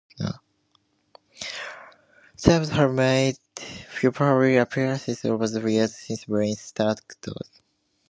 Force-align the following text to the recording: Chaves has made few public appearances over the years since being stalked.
Chaves 2.37 2.69
has 2.69 2.91
made 2.91 3.37
few 3.59 4.11
public 4.11 4.57
appearances 4.57 5.23
over 5.25 5.47
the 5.47 5.71
years 5.71 5.95
since 5.95 6.25
being 6.25 6.55
stalked. 6.55 7.29